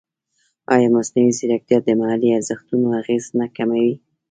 [0.73, 3.93] ایا مصنوعي ځیرکتیا د محلي ارزښتونو اغېز نه کموي؟